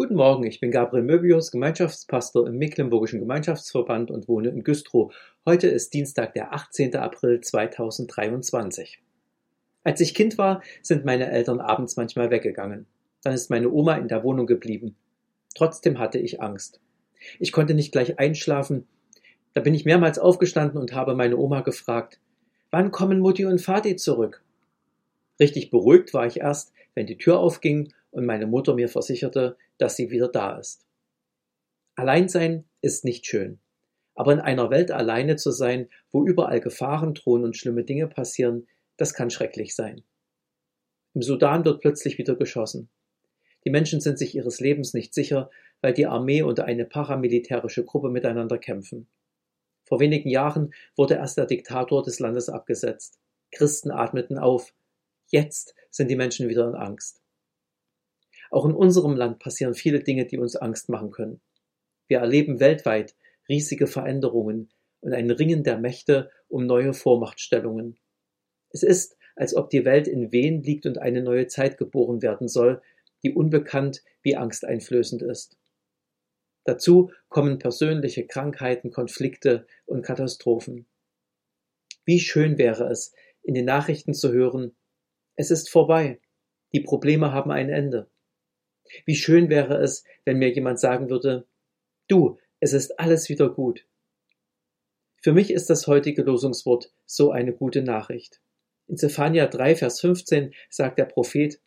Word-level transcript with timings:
Guten 0.00 0.14
Morgen, 0.14 0.44
ich 0.44 0.60
bin 0.60 0.70
Gabriel 0.70 1.04
Möbius, 1.04 1.50
Gemeinschaftspastor 1.50 2.48
im 2.48 2.56
Mecklenburgischen 2.56 3.20
Gemeinschaftsverband 3.20 4.10
und 4.10 4.28
wohne 4.28 4.48
in 4.48 4.64
Güstrow. 4.64 5.12
Heute 5.44 5.66
ist 5.66 5.92
Dienstag, 5.92 6.32
der 6.32 6.54
18. 6.54 6.96
April 6.96 7.42
2023. 7.42 9.02
Als 9.84 10.00
ich 10.00 10.14
Kind 10.14 10.38
war, 10.38 10.62
sind 10.80 11.04
meine 11.04 11.30
Eltern 11.30 11.60
abends 11.60 11.98
manchmal 11.98 12.30
weggegangen. 12.30 12.86
Dann 13.22 13.34
ist 13.34 13.50
meine 13.50 13.70
Oma 13.70 13.96
in 13.96 14.08
der 14.08 14.24
Wohnung 14.24 14.46
geblieben. 14.46 14.96
Trotzdem 15.54 15.98
hatte 15.98 16.18
ich 16.18 16.40
Angst. 16.40 16.80
Ich 17.38 17.52
konnte 17.52 17.74
nicht 17.74 17.92
gleich 17.92 18.18
einschlafen. 18.18 18.86
Da 19.52 19.60
bin 19.60 19.74
ich 19.74 19.84
mehrmals 19.84 20.18
aufgestanden 20.18 20.80
und 20.80 20.94
habe 20.94 21.14
meine 21.14 21.36
Oma 21.36 21.60
gefragt, 21.60 22.20
wann 22.70 22.90
kommen 22.90 23.20
Mutti 23.20 23.44
und 23.44 23.60
Vati 23.60 23.96
zurück? 23.96 24.42
Richtig 25.38 25.70
beruhigt 25.70 26.14
war 26.14 26.24
ich 26.24 26.40
erst, 26.40 26.72
wenn 26.94 27.06
die 27.06 27.18
Tür 27.18 27.38
aufging 27.38 27.92
und 28.10 28.26
meine 28.26 28.46
Mutter 28.46 28.74
mir 28.74 28.88
versicherte, 28.88 29.56
dass 29.78 29.96
sie 29.96 30.10
wieder 30.10 30.28
da 30.28 30.58
ist. 30.58 30.86
Alleinsein 31.94 32.64
ist 32.80 33.04
nicht 33.04 33.26
schön. 33.26 33.60
Aber 34.14 34.32
in 34.32 34.40
einer 34.40 34.70
Welt 34.70 34.90
alleine 34.90 35.36
zu 35.36 35.50
sein, 35.50 35.88
wo 36.10 36.24
überall 36.24 36.60
Gefahren 36.60 37.14
drohen 37.14 37.44
und 37.44 37.56
schlimme 37.56 37.84
Dinge 37.84 38.06
passieren, 38.06 38.66
das 38.96 39.14
kann 39.14 39.30
schrecklich 39.30 39.74
sein. 39.74 40.02
Im 41.14 41.22
Sudan 41.22 41.64
wird 41.64 41.80
plötzlich 41.80 42.18
wieder 42.18 42.36
geschossen. 42.36 42.88
Die 43.64 43.70
Menschen 43.70 44.00
sind 44.00 44.18
sich 44.18 44.34
ihres 44.34 44.60
Lebens 44.60 44.94
nicht 44.94 45.14
sicher, 45.14 45.50
weil 45.80 45.92
die 45.92 46.06
Armee 46.06 46.42
und 46.42 46.60
eine 46.60 46.84
paramilitärische 46.84 47.84
Gruppe 47.84 48.10
miteinander 48.10 48.58
kämpfen. 48.58 49.08
Vor 49.84 50.00
wenigen 50.00 50.28
Jahren 50.28 50.72
wurde 50.96 51.14
erst 51.14 51.36
der 51.36 51.46
Diktator 51.46 52.02
des 52.02 52.20
Landes 52.20 52.48
abgesetzt. 52.48 53.18
Christen 53.50 53.90
atmeten 53.90 54.38
auf. 54.38 54.72
Jetzt 55.26 55.74
sind 55.90 56.08
die 56.08 56.16
Menschen 56.16 56.48
wieder 56.48 56.68
in 56.68 56.74
Angst. 56.74 57.20
Auch 58.50 58.66
in 58.66 58.74
unserem 58.74 59.16
Land 59.16 59.38
passieren 59.38 59.74
viele 59.74 60.00
Dinge, 60.00 60.26
die 60.26 60.38
uns 60.38 60.56
Angst 60.56 60.88
machen 60.88 61.10
können. 61.10 61.40
Wir 62.08 62.18
erleben 62.18 62.60
weltweit 62.60 63.14
riesige 63.48 63.86
Veränderungen 63.86 64.70
und 65.00 65.12
ein 65.12 65.30
Ringen 65.30 65.62
der 65.62 65.78
Mächte 65.78 66.30
um 66.48 66.66
neue 66.66 66.92
Vormachtstellungen. 66.92 67.98
Es 68.70 68.82
ist, 68.82 69.16
als 69.36 69.54
ob 69.54 69.70
die 69.70 69.84
Welt 69.84 70.08
in 70.08 70.32
Wehen 70.32 70.62
liegt 70.62 70.86
und 70.86 70.98
eine 70.98 71.22
neue 71.22 71.46
Zeit 71.46 71.78
geboren 71.78 72.22
werden 72.22 72.48
soll, 72.48 72.82
die 73.22 73.32
unbekannt 73.32 74.02
wie 74.22 74.36
angsteinflößend 74.36 75.22
ist. 75.22 75.56
Dazu 76.64 77.10
kommen 77.28 77.58
persönliche 77.58 78.26
Krankheiten, 78.26 78.90
Konflikte 78.90 79.66
und 79.86 80.02
Katastrophen. 80.02 80.86
Wie 82.04 82.18
schön 82.20 82.58
wäre 82.58 82.88
es, 82.90 83.14
in 83.42 83.54
den 83.54 83.64
Nachrichten 83.64 84.14
zu 84.14 84.32
hören, 84.32 84.76
es 85.36 85.50
ist 85.50 85.70
vorbei, 85.70 86.20
die 86.72 86.80
Probleme 86.80 87.32
haben 87.32 87.50
ein 87.50 87.70
Ende. 87.70 88.10
Wie 89.04 89.14
schön 89.14 89.48
wäre 89.48 89.76
es, 89.76 90.04
wenn 90.24 90.38
mir 90.38 90.50
jemand 90.50 90.80
sagen 90.80 91.10
würde, 91.10 91.46
du, 92.08 92.38
es 92.60 92.72
ist 92.72 92.98
alles 92.98 93.28
wieder 93.28 93.50
gut. 93.50 93.86
Für 95.22 95.32
mich 95.32 95.50
ist 95.52 95.68
das 95.68 95.86
heutige 95.86 96.22
Losungswort 96.22 96.92
so 97.04 97.30
eine 97.30 97.52
gute 97.52 97.82
Nachricht. 97.82 98.40
In 98.86 98.96
Zephania 98.96 99.46
3, 99.46 99.76
Vers 99.76 100.00
15 100.00 100.54
sagt 100.68 100.98
der 100.98 101.04
Prophet, 101.04 101.60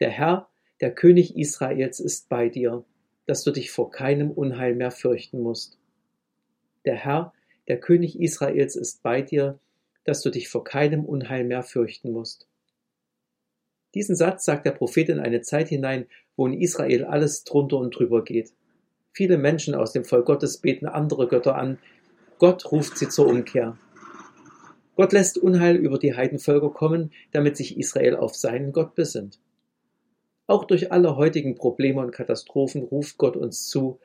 der 0.00 0.10
Herr, 0.10 0.48
der 0.80 0.94
König 0.94 1.36
Israels 1.36 2.00
ist 2.00 2.28
bei 2.28 2.48
dir, 2.48 2.84
dass 3.26 3.44
du 3.44 3.52
dich 3.52 3.70
vor 3.70 3.90
keinem 3.90 4.30
Unheil 4.30 4.74
mehr 4.74 4.90
fürchten 4.90 5.40
musst. 5.40 5.78
Der 6.84 6.96
Herr, 6.96 7.32
der 7.68 7.78
König 7.78 8.20
Israels 8.20 8.74
ist 8.74 9.02
bei 9.02 9.22
dir, 9.22 9.60
dass 10.04 10.22
du 10.22 10.30
dich 10.30 10.48
vor 10.48 10.64
keinem 10.64 11.04
Unheil 11.04 11.44
mehr 11.44 11.62
fürchten 11.62 12.10
musst. 12.10 12.48
Diesen 13.94 14.16
Satz 14.16 14.44
sagt 14.44 14.66
der 14.66 14.72
Prophet 14.72 15.08
in 15.08 15.18
eine 15.18 15.42
Zeit 15.42 15.68
hinein, 15.68 16.06
wo 16.36 16.46
in 16.46 16.54
Israel 16.54 17.04
alles 17.04 17.44
drunter 17.44 17.76
und 17.78 17.90
drüber 17.90 18.24
geht. 18.24 18.52
Viele 19.12 19.36
Menschen 19.36 19.74
aus 19.74 19.92
dem 19.92 20.04
Volk 20.04 20.26
Gottes 20.26 20.58
beten 20.58 20.86
andere 20.86 21.28
Götter 21.28 21.56
an. 21.56 21.78
Gott 22.38 22.72
ruft 22.72 22.96
sie 22.96 23.08
zur 23.08 23.26
Umkehr. 23.26 23.76
Gott 24.96 25.12
lässt 25.12 25.38
Unheil 25.38 25.76
über 25.76 25.98
die 25.98 26.14
Heidenvölker 26.14 26.70
kommen, 26.70 27.12
damit 27.32 27.56
sich 27.56 27.78
Israel 27.78 28.16
auf 28.16 28.34
seinen 28.34 28.72
Gott 28.72 28.94
besinnt. 28.94 29.38
Auch 30.46 30.64
durch 30.64 30.92
alle 30.92 31.16
heutigen 31.16 31.54
Probleme 31.54 32.00
und 32.00 32.12
Katastrophen 32.12 32.82
ruft 32.82 33.16
Gott 33.18 33.36
uns 33.36 33.68
zu, 33.68 34.00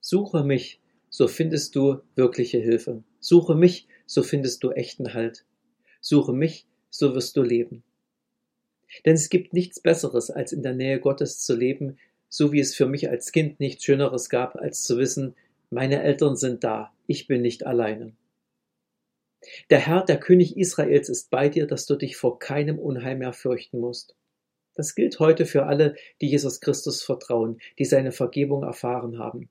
suche 0.00 0.44
mich, 0.44 0.80
so 1.08 1.28
findest 1.28 1.76
du 1.76 2.00
wirkliche 2.14 2.58
Hilfe. 2.58 3.02
Suche 3.20 3.54
mich, 3.54 3.86
so 4.06 4.22
findest 4.22 4.62
du 4.62 4.70
echten 4.70 5.14
Halt. 5.14 5.44
Suche 6.00 6.32
mich, 6.32 6.66
so 6.90 7.14
wirst 7.14 7.36
du 7.36 7.42
leben. 7.42 7.82
Denn 9.04 9.14
es 9.14 9.28
gibt 9.28 9.52
nichts 9.52 9.80
Besseres, 9.80 10.30
als 10.30 10.52
in 10.52 10.62
der 10.62 10.74
Nähe 10.74 11.00
Gottes 11.00 11.40
zu 11.40 11.56
leben, 11.56 11.98
so 12.28 12.52
wie 12.52 12.60
es 12.60 12.74
für 12.74 12.86
mich 12.86 13.08
als 13.08 13.32
Kind 13.32 13.60
nichts 13.60 13.84
Schöneres 13.84 14.28
gab, 14.28 14.56
als 14.56 14.82
zu 14.82 14.98
wissen, 14.98 15.34
meine 15.70 16.02
Eltern 16.02 16.36
sind 16.36 16.64
da, 16.64 16.92
ich 17.06 17.26
bin 17.26 17.42
nicht 17.42 17.66
alleine. 17.66 18.12
Der 19.70 19.78
Herr, 19.78 20.04
der 20.04 20.18
König 20.18 20.56
Israels, 20.56 21.08
ist 21.08 21.30
bei 21.30 21.48
dir, 21.48 21.66
dass 21.66 21.86
du 21.86 21.96
dich 21.96 22.16
vor 22.16 22.38
keinem 22.38 22.78
Unheil 22.78 23.16
mehr 23.16 23.32
fürchten 23.32 23.78
musst. 23.78 24.14
Das 24.74 24.94
gilt 24.94 25.18
heute 25.20 25.46
für 25.46 25.66
alle, 25.66 25.94
die 26.20 26.28
Jesus 26.28 26.60
Christus 26.60 27.02
vertrauen, 27.02 27.60
die 27.78 27.84
seine 27.84 28.12
Vergebung 28.12 28.62
erfahren 28.62 29.18
haben. 29.18 29.48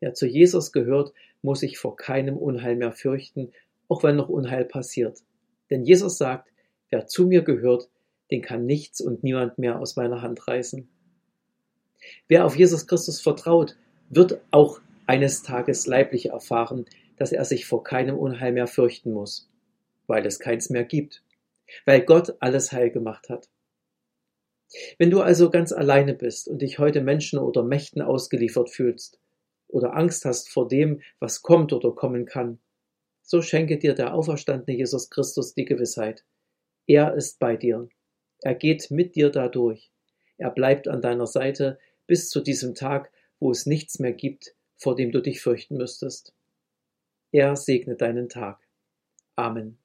Wer 0.00 0.14
zu 0.14 0.26
Jesus 0.26 0.72
gehört, 0.72 1.12
muss 1.42 1.60
sich 1.60 1.78
vor 1.78 1.96
keinem 1.96 2.36
Unheil 2.36 2.76
mehr 2.76 2.92
fürchten, 2.92 3.52
auch 3.88 4.02
wenn 4.02 4.16
noch 4.16 4.28
Unheil 4.28 4.64
passiert. 4.64 5.18
Denn 5.70 5.84
Jesus 5.84 6.18
sagt, 6.18 6.50
wer 6.90 7.06
zu 7.06 7.26
mir 7.26 7.42
gehört, 7.42 7.88
den 8.30 8.42
kann 8.42 8.66
nichts 8.66 9.00
und 9.00 9.22
niemand 9.24 9.58
mehr 9.58 9.80
aus 9.80 9.96
meiner 9.96 10.22
Hand 10.22 10.46
reißen. 10.46 10.88
Wer 12.28 12.44
auf 12.44 12.56
Jesus 12.56 12.86
Christus 12.86 13.20
vertraut, 13.20 13.76
wird 14.10 14.40
auch 14.50 14.80
eines 15.06 15.42
Tages 15.42 15.86
leiblich 15.86 16.26
erfahren, 16.26 16.84
dass 17.16 17.32
er 17.32 17.44
sich 17.44 17.66
vor 17.66 17.82
keinem 17.82 18.16
Unheil 18.18 18.52
mehr 18.52 18.66
fürchten 18.66 19.12
muss, 19.12 19.50
weil 20.06 20.24
es 20.26 20.38
keins 20.38 20.70
mehr 20.70 20.84
gibt, 20.84 21.22
weil 21.84 22.02
Gott 22.02 22.36
alles 22.40 22.72
heil 22.72 22.90
gemacht 22.90 23.28
hat. 23.28 23.48
Wenn 24.98 25.10
du 25.10 25.22
also 25.22 25.50
ganz 25.50 25.72
alleine 25.72 26.14
bist 26.14 26.46
und 26.46 26.60
dich 26.60 26.78
heute 26.78 27.00
Menschen 27.00 27.38
oder 27.38 27.62
Mächten 27.62 28.02
ausgeliefert 28.02 28.70
fühlst 28.70 29.18
oder 29.66 29.96
Angst 29.96 30.24
hast 30.24 30.50
vor 30.50 30.68
dem, 30.68 31.00
was 31.20 31.42
kommt 31.42 31.72
oder 31.72 31.92
kommen 31.92 32.26
kann, 32.26 32.58
so 33.22 33.42
schenke 33.42 33.78
dir 33.78 33.94
der 33.94 34.14
auferstandene 34.14 34.76
Jesus 34.76 35.10
Christus 35.10 35.54
die 35.54 35.64
Gewissheit. 35.64 36.24
Er 36.86 37.14
ist 37.14 37.38
bei 37.38 37.56
dir. 37.56 37.88
Er 38.42 38.54
geht 38.54 38.90
mit 38.90 39.16
dir 39.16 39.30
dadurch. 39.30 39.90
Er 40.36 40.50
bleibt 40.50 40.88
an 40.88 41.02
deiner 41.02 41.26
Seite 41.26 41.78
bis 42.06 42.30
zu 42.30 42.40
diesem 42.40 42.74
Tag, 42.74 43.10
wo 43.40 43.50
es 43.50 43.66
nichts 43.66 43.98
mehr 43.98 44.12
gibt, 44.12 44.54
vor 44.76 44.94
dem 44.94 45.12
du 45.12 45.20
dich 45.20 45.40
fürchten 45.40 45.76
müsstest. 45.76 46.34
Er 47.32 47.56
segne 47.56 47.96
deinen 47.96 48.28
Tag. 48.28 48.60
Amen. 49.36 49.78